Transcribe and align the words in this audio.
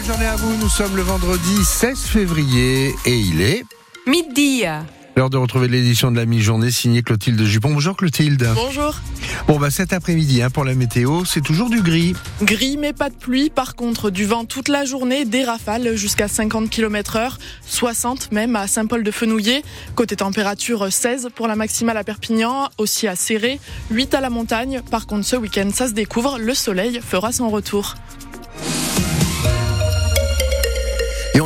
Belle 0.00 0.08
journée 0.08 0.26
à 0.26 0.36
vous, 0.36 0.56
nous 0.56 0.68
sommes 0.70 0.96
le 0.96 1.02
vendredi 1.02 1.62
16 1.62 1.98
février 2.04 2.94
et 3.04 3.18
il 3.18 3.42
est... 3.42 3.64
Midi. 4.06 4.62
L'heure 5.14 5.28
de 5.28 5.36
retrouver 5.36 5.68
l'édition 5.68 6.10
de 6.10 6.16
la 6.16 6.24
mi-journée 6.24 6.70
signée 6.70 7.02
Clotilde 7.02 7.42
Jupon. 7.44 7.74
Bonjour 7.74 7.94
Clotilde. 7.98 8.48
Bonjour. 8.54 8.94
Bon 9.46 9.58
bah 9.58 9.70
cet 9.70 9.92
après-midi 9.92 10.40
hein, 10.40 10.48
pour 10.48 10.64
la 10.64 10.74
météo, 10.74 11.26
c'est 11.26 11.42
toujours 11.42 11.68
du 11.68 11.82
gris. 11.82 12.14
Gris 12.42 12.78
mais 12.78 12.94
pas 12.94 13.10
de 13.10 13.14
pluie. 13.14 13.50
Par 13.50 13.74
contre, 13.74 14.08
du 14.08 14.24
vent 14.24 14.46
toute 14.46 14.68
la 14.68 14.86
journée, 14.86 15.26
des 15.26 15.44
rafales 15.44 15.94
jusqu'à 15.96 16.28
50 16.28 16.70
km 16.70 17.16
heure, 17.16 17.38
60 17.66 18.32
même 18.32 18.56
à 18.56 18.68
Saint-Paul-de-Fenouillet. 18.68 19.62
Côté 19.96 20.16
température, 20.16 20.90
16 20.90 21.28
pour 21.34 21.46
la 21.46 21.56
maximale 21.56 21.98
à 21.98 22.04
Perpignan, 22.04 22.70
aussi 22.78 23.06
à 23.06 23.16
Serré, 23.16 23.60
8 23.90 24.14
à 24.14 24.22
la 24.22 24.30
montagne. 24.30 24.80
Par 24.90 25.06
contre, 25.06 25.26
ce 25.26 25.36
week-end, 25.36 25.68
ça 25.74 25.88
se 25.88 25.92
découvre, 25.92 26.38
le 26.38 26.54
soleil 26.54 27.00
fera 27.06 27.32
son 27.32 27.50
retour. 27.50 27.96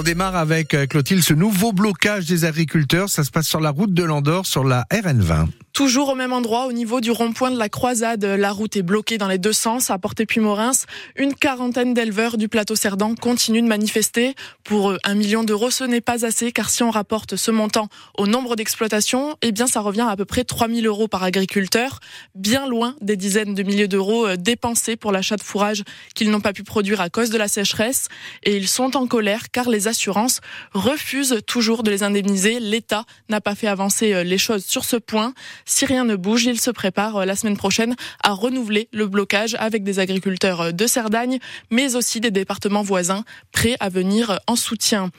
Démarre 0.04 0.36
avec 0.36 0.74
euh, 0.74 0.86
Clotilde 0.86 1.22
ce 1.22 1.34
nouveau 1.34 1.72
blocage 1.72 2.26
des 2.26 2.44
agriculteurs. 2.44 3.08
Ça 3.08 3.24
se 3.24 3.30
passe 3.30 3.48
sur 3.48 3.60
la 3.60 3.70
route 3.70 3.92
de 3.92 4.04
l'Andorre, 4.04 4.46
sur 4.46 4.62
la 4.62 4.84
RN20. 4.92 5.48
Toujours 5.74 6.10
au 6.10 6.14
même 6.14 6.32
endroit, 6.32 6.66
au 6.66 6.72
niveau 6.72 7.00
du 7.00 7.10
rond-point 7.10 7.50
de 7.50 7.58
la 7.58 7.68
croisade, 7.68 8.24
la 8.24 8.52
route 8.52 8.76
est 8.76 8.82
bloquée 8.82 9.18
dans 9.18 9.26
les 9.26 9.38
deux 9.38 9.52
sens 9.52 9.90
à 9.90 9.98
Porté-Puy-Morins. 9.98 10.86
Une 11.16 11.34
quarantaine 11.34 11.94
d'éleveurs 11.94 12.36
du 12.36 12.48
plateau 12.48 12.76
Cerdan 12.76 13.16
continuent 13.16 13.60
de 13.60 13.66
manifester. 13.66 14.36
Pour 14.62 14.94
un 15.02 15.14
million 15.16 15.42
d'euros, 15.42 15.72
ce 15.72 15.82
n'est 15.82 16.00
pas 16.00 16.24
assez, 16.24 16.52
car 16.52 16.70
si 16.70 16.84
on 16.84 16.92
rapporte 16.92 17.34
ce 17.34 17.50
montant 17.50 17.88
au 18.16 18.28
nombre 18.28 18.54
d'exploitations, 18.54 19.36
eh 19.42 19.50
bien, 19.50 19.66
ça 19.66 19.80
revient 19.80 20.06
à 20.08 20.14
peu 20.14 20.24
près 20.24 20.44
3000 20.44 20.86
euros 20.86 21.08
par 21.08 21.24
agriculteur, 21.24 21.98
bien 22.36 22.68
loin 22.68 22.94
des 23.00 23.16
dizaines 23.16 23.54
de 23.54 23.62
milliers 23.64 23.88
d'euros 23.88 24.28
euh, 24.28 24.36
dépensés 24.36 24.94
pour 24.94 25.10
l'achat 25.10 25.34
de 25.34 25.42
fourrage 25.42 25.82
qu'ils 26.14 26.30
n'ont 26.30 26.40
pas 26.40 26.52
pu 26.52 26.62
produire 26.62 27.00
à 27.00 27.10
cause 27.10 27.30
de 27.30 27.36
la 27.36 27.48
sécheresse. 27.48 28.06
Et 28.44 28.56
ils 28.56 28.68
sont 28.68 28.96
en 28.96 29.08
colère, 29.08 29.50
car 29.50 29.68
les 29.68 29.88
assurances 29.88 30.40
refusent 30.72 31.40
toujours 31.48 31.82
de 31.82 31.90
les 31.90 32.04
indemniser. 32.04 32.60
L'État 32.60 33.06
n'a 33.28 33.40
pas 33.40 33.56
fait 33.56 33.66
avancer 33.66 34.12
euh, 34.14 34.22
les 34.22 34.38
choses 34.38 34.64
sur 34.64 34.84
ce 34.84 34.94
point. 34.94 35.34
Si 35.66 35.86
rien 35.86 36.04
ne 36.04 36.16
bouge, 36.16 36.44
il 36.44 36.60
se 36.60 36.70
prépare 36.70 37.16
euh, 37.16 37.24
la 37.24 37.36
semaine 37.36 37.56
prochaine 37.56 37.94
à 38.22 38.32
renouveler 38.32 38.88
le 38.92 39.06
blocage 39.06 39.56
avec 39.58 39.82
des 39.82 39.98
agriculteurs 39.98 40.60
euh, 40.60 40.72
de 40.72 40.86
Cerdagne, 40.86 41.38
mais 41.70 41.96
aussi 41.96 42.20
des 42.20 42.30
départements 42.30 42.82
voisins 42.82 43.24
prêts 43.52 43.76
à 43.80 43.88
venir 43.88 44.30
euh, 44.30 44.36
en 44.46 44.56
soutien. 44.56 45.10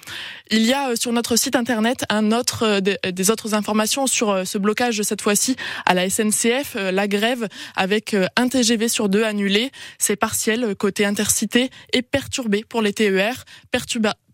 Il 0.51 0.65
y 0.65 0.73
a 0.73 0.95
sur 0.95 1.11
notre 1.11 1.35
site 1.35 1.55
internet 1.55 2.05
des 3.11 3.31
autres 3.31 3.53
informations 3.53 4.07
sur 4.07 4.45
ce 4.45 4.57
blocage 4.57 5.01
cette 5.01 5.21
fois-ci 5.21 5.55
à 5.85 5.93
la 5.93 6.09
SNCF, 6.09 6.75
la 6.75 7.07
grève 7.07 7.47
avec 7.75 8.15
un 8.35 8.47
TGV 8.47 8.87
sur 8.87 9.09
deux 9.09 9.23
annulé. 9.23 9.71
C'est 9.97 10.15
partiel 10.15 10.75
côté 10.75 11.05
intercité 11.05 11.69
et 11.93 12.01
perturbé 12.01 12.63
pour 12.67 12.81
les 12.81 12.93
TER. 12.93 13.45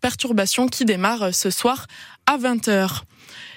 perturbation 0.00 0.68
qui 0.68 0.84
démarre 0.84 1.34
ce 1.34 1.50
soir 1.50 1.86
à 2.26 2.36
20h. 2.36 3.02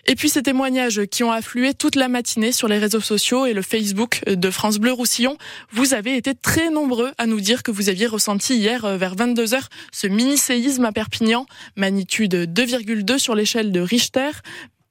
Et 0.07 0.13
puis 0.15 0.29
ces 0.29 0.43
témoignages 0.43 1.05
qui 1.05 1.23
ont 1.23 1.31
afflué 1.31 1.73
toute 1.73 1.95
la 1.95 2.07
matinée 2.09 2.51
sur 2.51 2.67
les 2.67 2.77
réseaux 2.77 2.99
sociaux 2.99 3.47
et 3.47 3.53
le 3.53 3.63
Facebook 3.63 4.21
de 4.27 4.51
France 4.51 4.77
Bleu 4.77 4.91
Roussillon, 4.91 5.35
vous 5.71 5.95
avez 5.95 6.15
été 6.15 6.35
très 6.35 6.69
nombreux 6.69 7.11
à 7.17 7.25
nous 7.25 7.39
dire 7.39 7.63
que 7.63 7.71
vous 7.71 7.89
aviez 7.89 8.05
ressenti 8.05 8.55
hier 8.55 8.85
euh, 8.85 8.97
vers 8.97 9.15
22h 9.15 9.61
ce 9.91 10.05
mini-séisme 10.05 10.85
à 10.85 10.91
Perpignan, 10.91 11.47
magnitude 11.75 12.35
2,2 12.35 13.17
sur 13.17 13.33
l'échelle 13.33 13.71
de 13.71 13.79
Richter, 13.79 14.29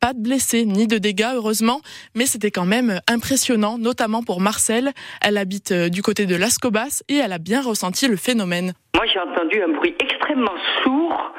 pas 0.00 0.14
de 0.14 0.20
blessés 0.20 0.64
ni 0.64 0.88
de 0.88 0.98
dégâts, 0.98 1.30
heureusement, 1.34 1.80
mais 2.16 2.26
c'était 2.26 2.50
quand 2.50 2.66
même 2.66 3.00
impressionnant, 3.08 3.78
notamment 3.78 4.24
pour 4.24 4.40
Marcel. 4.40 4.90
Elle 5.22 5.38
habite 5.38 5.70
euh, 5.70 5.88
du 5.88 6.02
côté 6.02 6.26
de 6.26 6.34
Lascobas 6.34 7.04
et 7.08 7.14
elle 7.14 7.32
a 7.32 7.38
bien 7.38 7.62
ressenti 7.62 8.08
le 8.08 8.16
phénomène. 8.16 8.74
Moi, 8.96 9.06
j'ai 9.06 9.20
entendu 9.20 9.62
un 9.62 9.68
bruit 9.68 9.94
extrêmement 10.00 10.56
sourd 10.82 11.32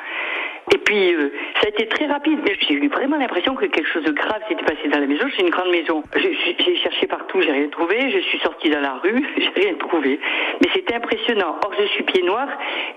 et 0.73 0.77
puis, 0.79 1.13
euh, 1.13 1.31
ça 1.61 1.67
a 1.67 1.69
été 1.69 1.87
très 1.87 2.07
rapide. 2.07 2.39
J'ai 2.67 2.73
eu 2.73 2.87
vraiment 2.87 3.17
l'impression 3.17 3.55
que 3.55 3.65
quelque 3.65 3.87
chose 3.87 4.03
de 4.03 4.11
grave 4.11 4.41
s'était 4.49 4.63
passé 4.63 4.87
dans 4.91 4.99
la 4.99 5.05
maison. 5.05 5.25
C'est 5.35 5.43
une 5.43 5.51
grande 5.51 5.69
maison. 5.69 6.03
J'ai 6.15 6.75
cherché 6.77 7.05
partout, 7.07 7.39
j'ai 7.41 7.51
rien 7.51 7.67
trouvé. 7.69 8.09
Je 8.11 8.19
suis 8.19 8.39
sortie 8.39 8.69
dans 8.69 8.79
la 8.79 8.93
rue, 9.03 9.23
j'ai 9.37 9.63
rien 9.63 9.75
trouvé. 9.75 10.19
Mais 10.61 10.69
c'était 10.73 10.95
impressionnant. 10.95 11.57
Or, 11.63 11.71
je 11.79 11.85
suis 11.87 12.03
pied 12.03 12.23
noir 12.23 12.47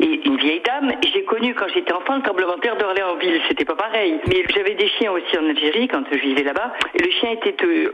et 0.00 0.20
une 0.24 0.36
vieille 0.36 0.62
dame. 0.64 0.92
J'ai 1.12 1.24
connu 1.24 1.54
quand 1.54 1.68
j'étais 1.74 1.92
enfant 1.92 2.16
le 2.16 2.22
tremblement 2.22 2.56
de 2.56 2.60
terre 2.60 2.76
d'Orléansville. 2.76 3.40
C'était 3.48 3.66
pas 3.66 3.76
pareil. 3.76 4.18
Mais 4.28 4.44
j'avais 4.54 4.74
des 4.74 4.88
chiens 4.88 5.12
aussi 5.12 5.38
en 5.38 5.46
Algérie 5.48 5.88
quand 5.88 6.02
je 6.10 6.18
vivais 6.18 6.44
là-bas. 6.44 6.72
Et 6.94 7.02
le 7.02 7.10
chien 7.10 7.32
était, 7.32 7.54
euh, 7.64 7.90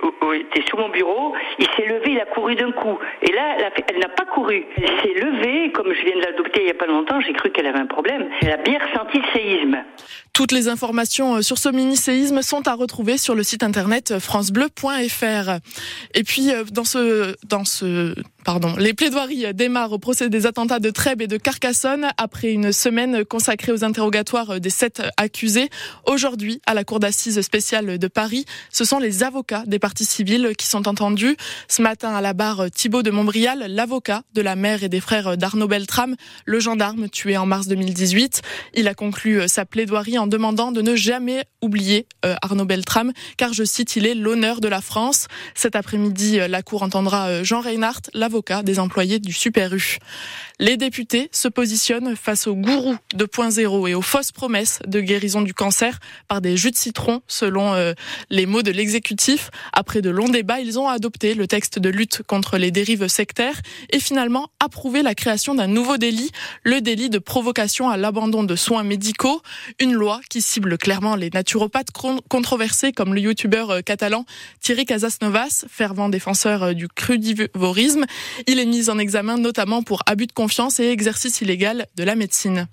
sous 0.71 0.77
mon 0.77 0.89
bureau. 0.89 1.34
Il 1.59 1.67
s'est 1.77 1.87
levé, 1.87 2.13
il 2.13 2.21
a 2.21 2.27
couru 2.27 2.55
d'un 2.55 2.71
coup. 2.73 2.99
Et 3.23 3.33
là, 3.33 3.57
elle 3.89 3.99
n'a 3.99 4.09
pas 4.09 4.25
couru. 4.27 4.65
Elle 4.77 5.01
s'est 5.03 5.21
levée, 5.21 5.73
comme 5.73 5.93
je 5.93 6.05
viens 6.05 6.17
de 6.17 6.23
l'adopter 6.23 6.61
il 6.63 6.69
y 6.69 6.71
a 6.71 6.75
pas 6.75 6.87
longtemps. 6.87 7.21
J'ai 7.21 7.33
cru 7.33 7.51
qu'elle 7.51 7.67
avait 7.67 7.81
un 7.81 7.87
problème. 7.87 8.29
Elle 8.43 8.53
a 8.53 8.57
bien 8.59 8.79
ressenti 8.79 9.19
le 9.19 9.39
séisme. 9.39 9.64
Toutes 10.33 10.53
les 10.53 10.69
informations 10.69 11.37
euh, 11.37 11.43
sur 11.43 11.59
ce 11.59 11.69
mini-séisme 11.69 12.43
sont 12.43 12.67
à 12.67 12.75
retrouver 12.75 13.19
sur 13.19 13.35
le 13.35 13.43
site 13.43 13.63
internet 13.63 14.19
francebleu.fr. 14.19 15.61
Et 16.15 16.25
puis 16.25 16.51
euh, 16.51 16.65
dans 16.73 16.85
ce 16.85 17.37
dans 17.47 17.65
ce 17.65 18.15
Pardon. 18.44 18.75
Les 18.77 18.93
plaidoiries 18.93 19.55
démarrent 19.55 19.93
au 19.93 19.99
procès 19.99 20.28
des 20.28 20.44
attentats 20.44 20.78
de 20.78 20.91
Trèbes 20.91 21.22
et 21.22 21.27
de 21.27 21.38
Carcassonne 21.38 22.09
après 22.19 22.53
une 22.53 22.72
semaine 22.72 23.25
consacrée 23.25 23.72
aux 23.72 23.84
interrogatoires 23.84 24.60
des 24.60 24.69
sept 24.69 25.00
accusés. 25.16 25.71
Aujourd'hui, 26.05 26.60
à 26.66 26.75
la 26.75 26.84
Cour 26.84 27.00
d'assises 27.00 27.41
spéciale 27.41 27.99
de 27.99 28.06
Paris, 28.06 28.44
ce 28.71 28.84
sont 28.84 28.99
les 28.99 29.22
avocats 29.22 29.62
des 29.66 29.78
parties 29.78 30.04
civiles 30.04 30.53
qui 30.59 30.66
sont 30.66 30.87
entendus. 30.87 31.38
Ce 31.69 31.81
matin, 31.81 32.15
à 32.15 32.21
la 32.21 32.34
barre, 32.34 32.71
Thibault 32.71 33.03
de 33.03 33.10
Montbrial, 33.10 33.65
l'avocat 33.66 34.25
de 34.34 34.43
la 34.43 34.56
mère 34.56 34.84
et 34.84 34.91
des 34.91 35.00
frères 35.00 35.38
d'Arnaud 35.38 35.69
Beltrame, 35.69 36.15
le 36.44 36.60
gendarme 36.60 37.09
tué 37.09 37.38
en 37.38 37.47
mars 37.47 37.66
2018. 37.66 38.43
Il 38.75 38.88
a 38.88 38.94
conclu 38.94 39.49
sa 39.49 39.65
plaidoirie 39.65 40.19
en 40.19 40.27
demandant 40.27 40.71
de 40.71 40.83
ne 40.83 40.97
jamais 40.97 41.44
oublier 41.62 42.06
euh, 42.27 42.34
Arnaud 42.43 42.66
Beltrame, 42.66 43.12
car 43.38 43.54
je 43.54 43.65
cite, 43.65 43.97
il 43.97 44.04
est 44.04 44.15
l'honneur 44.15 44.60
de 44.60 44.69
la 44.69 44.83
France. 44.83 45.28
Cet 45.54 45.77
après-midi, 45.77 46.41
la 46.47 46.62
Cour 46.62 46.83
entendra 46.83 47.43
Jean 47.43 47.62
Reinhardt, 47.62 48.10
l'avocat 48.12 48.34
des 48.65 48.78
employés 48.78 49.19
du 49.19 49.33
Super 49.33 49.75
U. 49.75 49.99
Les 50.61 50.77
députés 50.77 51.28
se 51.33 51.49
positionnent 51.49 52.15
face 52.15 52.47
aux 52.47 52.55
gourous 52.55 52.97
2.0 53.17 53.89
et 53.89 53.95
aux 53.95 54.03
fausses 54.03 54.31
promesses 54.31 54.78
de 54.87 55.00
guérison 55.00 55.43
du 55.43 55.53
cancer 55.53 55.99
par 56.28 56.41
des 56.41 56.56
jus 56.56 56.71
de 56.71 56.77
citron, 56.77 57.22
selon 57.27 57.75
euh, 57.75 57.93
les 58.31 58.47
mots 58.47 58.62
de 58.62 58.71
l'exécutif. 58.71 59.50
Après 59.72 60.00
de 60.00 60.11
longs 60.11 60.28
débats, 60.28 60.61
ils 60.61 60.78
ont 60.78 60.89
adopté 60.89 61.34
le 61.34 61.49
texte 61.49 61.81
de 61.81 61.89
lutte 61.89 62.22
contre 62.27 62.56
les 62.56 62.71
dérives 62.71 63.09
sectaires 63.09 63.61
et 63.91 63.99
finalement 63.99 64.49
approuvé 64.61 65.03
la 65.03 65.15
création 65.15 65.55
d'un 65.55 65.66
nouveau 65.66 65.97
délit, 65.97 66.31
le 66.62 66.81
délit 66.81 67.11
de 67.11 67.19
provocation 67.19 67.89
à 67.89 67.97
l'abandon 67.97 68.45
de 68.45 68.55
soins 68.55 68.84
médicaux, 68.84 69.43
une 69.81 69.93
loi 69.93 70.21
qui 70.31 70.41
cible 70.41 70.78
clairement 70.78 71.16
les 71.16 71.31
naturopathes 71.31 71.91
controversés 72.28 72.93
comme 72.93 73.15
le 73.15 73.21
youtubeur 73.21 73.71
euh, 73.71 73.81
catalan 73.81 74.25
Thierry 74.61 74.84
Casasnovas, 74.84 75.65
fervent 75.69 76.09
défenseur 76.09 76.62
euh, 76.62 76.72
du 76.75 76.89
crudivorisme. 76.89 78.05
Il 78.47 78.59
est 78.59 78.67
mis 78.67 78.91
en 78.91 78.99
examen 78.99 79.37
notamment 79.37 79.83
pour 79.83 80.03
abus 80.07 80.27
de 80.27 80.33
confiance 80.33 80.81
et 80.81 80.91
exercice 80.91 81.41
illégal 81.41 81.87
de 81.97 82.05
la 82.05 82.15
médecine. 82.15 82.69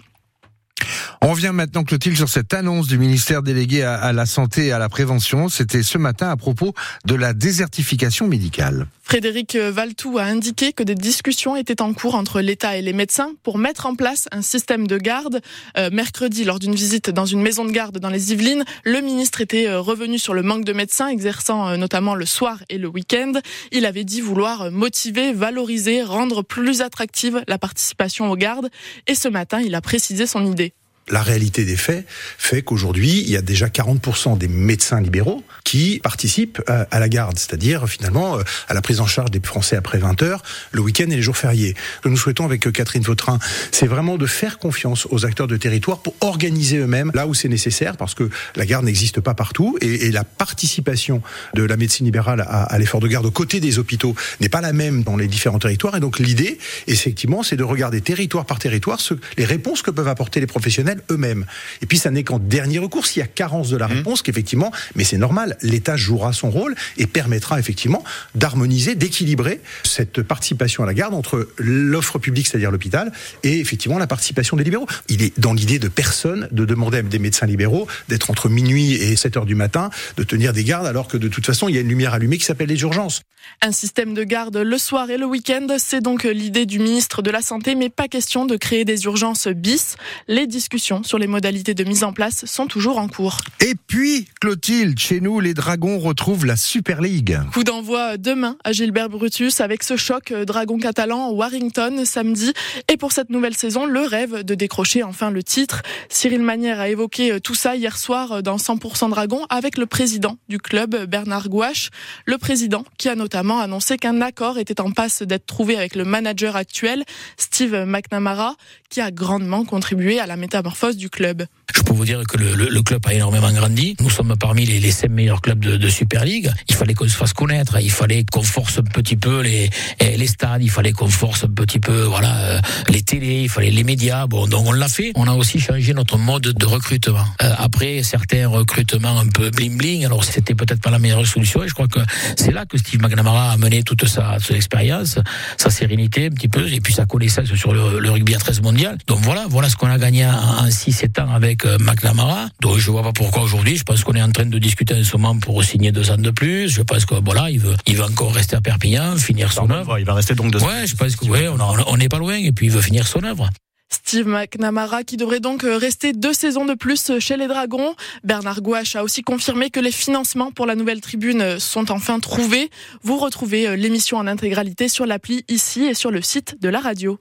On 1.23 1.29
revient 1.29 1.51
maintenant, 1.53 1.83
Clotilde, 1.83 2.17
sur 2.17 2.29
cette 2.29 2.51
annonce 2.51 2.87
du 2.87 2.97
ministère 2.97 3.43
délégué 3.43 3.83
à, 3.83 4.11
la 4.11 4.25
santé 4.25 4.65
et 4.65 4.71
à 4.71 4.79
la 4.79 4.89
prévention. 4.89 5.49
C'était 5.49 5.83
ce 5.83 5.99
matin 5.99 6.29
à 6.29 6.35
propos 6.35 6.73
de 7.05 7.13
la 7.13 7.33
désertification 7.33 8.25
médicale. 8.25 8.87
Frédéric 9.03 9.55
Valtou 9.55 10.17
a 10.17 10.23
indiqué 10.23 10.73
que 10.73 10.81
des 10.81 10.95
discussions 10.95 11.55
étaient 11.55 11.83
en 11.83 11.93
cours 11.93 12.15
entre 12.15 12.41
l'État 12.41 12.75
et 12.75 12.81
les 12.81 12.93
médecins 12.93 13.33
pour 13.43 13.59
mettre 13.59 13.85
en 13.85 13.93
place 13.93 14.27
un 14.31 14.41
système 14.41 14.87
de 14.87 14.97
garde. 14.97 15.41
Euh, 15.77 15.91
mercredi, 15.91 16.43
lors 16.43 16.57
d'une 16.57 16.73
visite 16.73 17.11
dans 17.11 17.27
une 17.27 17.41
maison 17.41 17.65
de 17.65 17.71
garde 17.71 17.99
dans 17.99 18.09
les 18.09 18.31
Yvelines, 18.31 18.63
le 18.83 19.01
ministre 19.01 19.41
était 19.41 19.67
euh, 19.67 19.79
revenu 19.79 20.17
sur 20.17 20.33
le 20.33 20.41
manque 20.41 20.65
de 20.65 20.73
médecins 20.73 21.07
exerçant 21.07 21.67
euh, 21.67 21.77
notamment 21.77 22.15
le 22.15 22.25
soir 22.25 22.63
et 22.69 22.79
le 22.79 22.87
week-end. 22.87 23.33
Il 23.71 23.85
avait 23.85 24.05
dit 24.05 24.21
vouloir 24.21 24.71
motiver, 24.71 25.33
valoriser, 25.33 26.01
rendre 26.01 26.41
plus 26.41 26.81
attractive 26.81 27.43
la 27.47 27.59
participation 27.59 28.31
aux 28.31 28.35
gardes. 28.35 28.69
Et 29.05 29.13
ce 29.13 29.27
matin, 29.27 29.59
il 29.59 29.75
a 29.75 29.81
précisé 29.81 30.25
son 30.25 30.47
idée 30.47 30.73
la 31.11 31.21
réalité 31.21 31.65
des 31.65 31.75
faits 31.75 32.05
fait 32.37 32.61
qu'aujourd'hui, 32.61 33.21
il 33.21 33.29
y 33.29 33.37
a 33.37 33.41
déjà 33.41 33.67
40% 33.67 34.37
des 34.37 34.47
médecins 34.47 35.01
libéraux 35.01 35.43
qui 35.63 35.99
participent 36.03 36.61
à, 36.67 36.99
la 36.99 37.09
garde, 37.09 37.37
c'est-à-dire 37.37 37.87
finalement 37.87 38.37
euh, 38.37 38.43
à 38.67 38.73
la 38.73 38.81
prise 38.81 38.99
en 38.99 39.05
charge 39.05 39.31
des 39.31 39.39
Français 39.41 39.75
après 39.75 39.99
20 39.99 40.23
heures, 40.23 40.43
le 40.71 40.81
week-end 40.81 41.05
et 41.05 41.15
les 41.15 41.21
jours 41.21 41.37
fériés. 41.37 41.75
Ce 41.97 42.01
que 42.01 42.09
nous 42.09 42.17
souhaitons 42.17 42.45
avec 42.45 42.65
euh, 42.67 42.71
Catherine 42.71 43.03
Vautrin, 43.03 43.39
c'est 43.71 43.87
vraiment 43.87 44.17
de 44.17 44.25
faire 44.25 44.57
confiance 44.57 45.07
aux 45.11 45.25
acteurs 45.25 45.47
de 45.47 45.57
territoire 45.57 45.99
pour 45.99 46.15
organiser 46.21 46.77
eux-mêmes 46.77 47.11
là 47.13 47.27
où 47.27 47.33
c'est 47.33 47.49
nécessaire, 47.49 47.97
parce 47.97 48.15
que 48.15 48.29
la 48.55 48.65
garde 48.65 48.85
n'existe 48.85 49.19
pas 49.19 49.33
partout 49.33 49.77
et, 49.81 50.11
la 50.11 50.23
participation 50.25 51.21
de 51.53 51.63
la 51.63 51.77
médecine 51.77 52.05
libérale 52.05 52.41
à, 52.41 52.63
à 52.63 52.77
l'effort 52.79 52.99
de 52.99 53.07
garde 53.07 53.25
aux 53.25 53.31
côtés 53.31 53.61
des 53.61 53.79
hôpitaux 53.79 54.13
n'est 54.41 54.49
pas 54.49 54.59
la 54.59 54.73
même 54.73 55.03
dans 55.03 55.15
les 55.15 55.27
différents 55.27 55.59
territoires. 55.59 55.95
Et 55.95 55.99
donc 55.99 56.19
l'idée, 56.19 56.57
effectivement, 56.87 57.43
c'est 57.43 57.55
de 57.55 57.63
regarder 57.63 58.01
territoire 58.01 58.45
par 58.45 58.59
territoire 58.59 58.99
ce, 58.99 59.13
les 59.37 59.45
réponses 59.45 59.81
que 59.81 59.91
peuvent 59.91 60.07
apporter 60.07 60.39
les 60.39 60.47
professionnels 60.47 61.00
eux-mêmes. 61.09 61.45
Et 61.81 61.85
puis 61.85 61.97
ça 61.97 62.11
n'est 62.11 62.23
qu'en 62.23 62.39
dernier 62.39 62.79
recours, 62.79 63.05
s'il 63.05 63.21
y 63.21 63.23
a 63.23 63.27
carence 63.27 63.69
de 63.69 63.77
la 63.77 63.87
mmh. 63.87 63.93
réponse, 63.93 64.21
qu'effectivement, 64.21 64.71
mais 64.95 65.03
c'est 65.03 65.17
normal, 65.17 65.57
l'État 65.61 65.95
jouera 65.95 66.33
son 66.33 66.49
rôle 66.49 66.75
et 66.97 67.07
permettra 67.07 67.59
effectivement 67.59 68.03
d'harmoniser, 68.35 68.95
d'équilibrer 68.95 69.61
cette 69.83 70.21
participation 70.21 70.83
à 70.83 70.85
la 70.85 70.93
garde 70.93 71.13
entre 71.13 71.49
l'offre 71.57 72.19
publique, 72.19 72.47
c'est-à-dire 72.47 72.71
l'hôpital, 72.71 73.11
et 73.43 73.59
effectivement 73.59 73.97
la 73.97 74.07
participation 74.07 74.57
des 74.57 74.63
libéraux. 74.63 74.87
Il 75.09 75.21
est 75.23 75.37
dans 75.39 75.53
l'idée 75.53 75.79
de 75.79 75.87
personne 75.87 76.47
de 76.51 76.65
demander 76.65 76.99
à 76.99 77.01
des 77.01 77.19
médecins 77.19 77.45
libéraux 77.45 77.87
d'être 78.09 78.29
entre 78.29 78.49
minuit 78.49 78.93
et 78.93 79.15
7 79.15 79.37
heures 79.37 79.45
du 79.45 79.55
matin, 79.55 79.89
de 80.17 80.23
tenir 80.23 80.53
des 80.53 80.63
gardes, 80.63 80.87
alors 80.87 81.07
que 81.07 81.17
de 81.17 81.27
toute 81.27 81.45
façon, 81.45 81.69
il 81.69 81.75
y 81.75 81.77
a 81.77 81.81
une 81.81 81.87
lumière 81.87 82.13
allumée 82.13 82.37
qui 82.37 82.45
s'appelle 82.45 82.69
les 82.69 82.81
urgences. 82.81 83.21
Un 83.61 83.71
système 83.71 84.13
de 84.13 84.23
garde 84.23 84.57
le 84.57 84.77
soir 84.77 85.09
et 85.09 85.17
le 85.17 85.25
week-end, 85.25 85.67
c'est 85.77 86.01
donc 86.01 86.23
l'idée 86.23 86.65
du 86.65 86.79
ministre 86.79 87.21
de 87.21 87.31
la 87.31 87.41
Santé, 87.41 87.75
mais 87.75 87.89
pas 87.89 88.07
question 88.07 88.45
de 88.45 88.55
créer 88.55 88.85
des 88.85 89.05
urgences 89.05 89.47
bis. 89.47 89.95
Les 90.27 90.47
discussions 90.47 90.80
sur 90.81 91.19
les 91.19 91.27
modalités 91.27 91.73
de 91.75 91.83
mise 91.83 92.03
en 92.03 92.11
place 92.11 92.45
sont 92.45 92.65
toujours 92.65 92.97
en 92.97 93.07
cours. 93.07 93.37
Et 93.59 93.75
puis, 93.75 94.27
Clotilde, 94.39 94.97
chez 94.97 95.21
nous, 95.21 95.39
les 95.39 95.53
Dragons 95.53 95.99
retrouvent 95.99 96.45
la 96.45 96.55
Super 96.55 97.01
League. 97.01 97.37
Coup 97.53 97.63
d'envoi 97.63 98.17
demain 98.17 98.57
à 98.63 98.71
Gilbert 98.71 99.09
Brutus 99.09 99.61
avec 99.61 99.83
ce 99.83 99.95
choc 99.95 100.33
dragon 100.33 100.79
catalan 100.79 101.31
Warrington 101.31 102.03
samedi. 102.05 102.53
Et 102.91 102.97
pour 102.97 103.11
cette 103.11 103.29
nouvelle 103.29 103.55
saison, 103.55 103.85
le 103.85 104.01
rêve 104.01 104.43
de 104.43 104.55
décrocher 104.55 105.03
enfin 105.03 105.29
le 105.29 105.43
titre. 105.43 105.83
Cyril 106.09 106.41
Manière 106.41 106.79
a 106.79 106.89
évoqué 106.89 107.39
tout 107.39 107.55
ça 107.55 107.75
hier 107.75 107.97
soir 107.97 108.41
dans 108.41 108.57
100% 108.57 109.09
Dragon 109.11 109.45
avec 109.49 109.77
le 109.77 109.85
président 109.85 110.37
du 110.49 110.57
club, 110.57 111.05
Bernard 111.05 111.49
Gouache. 111.49 111.89
Le 112.25 112.37
président 112.37 112.83
qui 112.97 113.07
a 113.07 113.15
notamment 113.15 113.59
annoncé 113.59 113.97
qu'un 113.97 114.21
accord 114.21 114.57
était 114.57 114.81
en 114.81 114.91
passe 114.91 115.21
d'être 115.21 115.45
trouvé 115.45 115.77
avec 115.77 115.95
le 115.95 116.05
manager 116.05 116.55
actuel, 116.55 117.03
Steve 117.37 117.85
McNamara, 117.85 118.55
qui 118.89 118.99
a 118.99 119.11
grandement 119.11 119.63
contribué 119.63 120.19
à 120.19 120.25
la 120.25 120.35
métamorphose 120.35 120.70
du 120.95 121.09
club. 121.09 121.45
Je 121.75 121.81
peux 121.81 121.93
vous 121.93 122.05
dire 122.05 122.23
que 122.27 122.37
le, 122.37 122.81
club 122.81 123.01
a 123.05 123.13
énormément 123.13 123.51
grandi. 123.51 123.95
Nous 124.01 124.09
sommes 124.09 124.35
parmi 124.37 124.65
les, 124.65 124.79
les 124.79 124.91
5 124.91 125.09
meilleurs 125.09 125.41
clubs 125.41 125.59
de, 125.59 125.89
Super 125.89 126.25
League. 126.25 126.49
Il 126.69 126.75
fallait 126.75 126.93
qu'on 126.93 127.07
se 127.07 127.15
fasse 127.15 127.33
connaître. 127.33 127.77
Il 127.79 127.91
fallait 127.91 128.25
qu'on 128.29 128.41
force 128.41 128.79
un 128.79 128.83
petit 128.83 129.15
peu 129.15 129.41
les, 129.41 129.69
les 129.99 130.27
stades. 130.27 130.63
Il 130.63 130.69
fallait 130.69 130.91
qu'on 130.91 131.07
force 131.07 131.43
un 131.43 131.49
petit 131.49 131.79
peu, 131.79 132.01
voilà, 132.03 132.35
euh, 132.37 132.59
les 132.89 133.01
télés. 133.01 133.43
Il 133.43 133.49
fallait 133.49 133.69
les 133.69 133.83
médias. 133.83 134.27
Bon, 134.27 134.47
donc 134.47 134.65
on 134.67 134.71
l'a 134.71 134.87
fait. 134.87 135.11
On 135.15 135.27
a 135.27 135.33
aussi 135.33 135.59
changé 135.59 135.93
notre 135.93 136.17
mode 136.17 136.43
de 136.43 136.65
recrutement. 136.65 137.25
Euh, 137.43 137.53
après, 137.57 138.03
certains 138.03 138.47
recrutements 138.47 139.19
un 139.19 139.27
peu 139.27 139.49
bling 139.51 139.77
bling. 139.77 140.05
Alors 140.05 140.23
c'était 140.23 140.55
peut-être 140.55 140.81
pas 140.81 140.89
la 140.91 140.99
meilleure 140.99 141.25
solution. 141.27 141.63
Et 141.63 141.67
je 141.67 141.73
crois 141.73 141.87
que 141.87 141.99
c'est 142.37 142.51
là 142.51 142.65
que 142.65 142.77
Steve 142.77 143.01
McNamara 143.01 143.51
a 143.51 143.57
mené 143.57 143.83
toute 143.83 144.07
sa, 144.07 144.39
son 144.39 144.55
expérience, 144.55 145.19
sa 145.57 145.69
sérénité 145.69 146.27
un 146.27 146.31
petit 146.31 146.49
peu, 146.49 146.67
et 146.67 146.81
puis 146.81 146.93
sa 146.93 147.05
connaissance 147.05 147.53
sur 147.53 147.73
le, 147.73 148.09
rugby 148.09 148.35
à 148.35 148.39
13 148.39 148.61
mondial. 148.61 148.97
Donc 149.07 149.19
voilà, 149.21 149.45
voilà 149.49 149.69
ce 149.69 149.75
qu'on 149.75 149.89
a 149.89 149.97
gagné 149.97 150.23
6-7 150.67 151.21
ans 151.21 151.33
avec 151.33 151.65
euh, 151.65 151.77
McNamara. 151.79 152.47
Donc 152.61 152.77
je 152.77 152.91
vois 152.91 153.03
pas 153.03 153.13
pourquoi 153.13 153.43
aujourd'hui. 153.43 153.75
Je 153.77 153.83
pense 153.83 154.03
qu'on 154.03 154.13
est 154.13 154.21
en 154.21 154.31
train 154.31 154.45
de 154.45 154.59
discuter 154.59 154.95
en 154.95 155.03
ce 155.03 155.17
moment 155.17 155.37
pour 155.37 155.63
signer 155.63 155.91
deux 155.91 156.11
ans 156.11 156.17
de 156.17 156.31
plus. 156.31 156.69
Je 156.69 156.81
pense 156.81 157.05
que 157.05 157.15
voilà, 157.15 157.49
il 157.49 157.59
veut, 157.59 157.75
il 157.87 157.97
veut 157.97 158.03
encore 158.03 158.33
rester 158.33 158.55
à 158.55 158.61
Perpignan, 158.61 159.15
finir 159.17 159.51
son 159.51 159.69
œuvre. 159.69 159.99
Il 159.99 160.05
va 160.05 160.13
rester 160.13 160.35
donc 160.35 160.51
deux 160.51 160.63
ans. 160.63 160.67
Ouais, 160.67 160.87
je 160.87 160.95
pense 160.95 161.15
que 161.15 161.25
ouais, 161.25 161.47
on 161.47 161.97
n'est 161.97 162.09
pas 162.09 162.19
loin 162.19 162.35
et 162.35 162.51
puis 162.51 162.67
il 162.67 162.71
veut 162.71 162.81
finir 162.81 163.07
son 163.07 163.23
œuvre. 163.23 163.49
Steve 163.91 164.25
McNamara 164.25 165.03
qui 165.03 165.17
devrait 165.17 165.41
donc 165.41 165.63
euh, 165.63 165.77
rester 165.77 166.13
deux 166.13 166.33
saisons 166.33 166.65
de 166.65 166.73
plus 166.73 167.11
chez 167.19 167.35
les 167.35 167.47
Dragons. 167.47 167.95
Bernard 168.23 168.61
Gouache 168.61 168.95
a 168.95 169.03
aussi 169.03 169.21
confirmé 169.21 169.69
que 169.69 169.79
les 169.79 169.91
financements 169.91 170.51
pour 170.51 170.65
la 170.65 170.75
nouvelle 170.75 171.01
tribune 171.01 171.59
sont 171.59 171.91
enfin 171.91 172.19
trouvés. 172.19 172.71
Vous 173.03 173.17
retrouvez 173.17 173.67
euh, 173.67 173.75
l'émission 173.75 174.17
en 174.17 174.27
intégralité 174.27 174.87
sur 174.87 175.05
l'appli 175.05 175.43
ici 175.49 175.83
et 175.83 175.93
sur 175.93 176.09
le 176.09 176.21
site 176.21 176.55
de 176.61 176.69
la 176.69 176.79
radio. 176.79 177.19